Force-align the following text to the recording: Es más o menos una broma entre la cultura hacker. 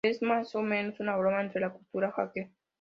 Es 0.03 0.23
más 0.23 0.55
o 0.55 0.63
menos 0.63 0.99
una 0.99 1.15
broma 1.15 1.41
entre 1.43 1.61
la 1.61 1.73
cultura 1.73 2.11
hacker. 2.11 2.49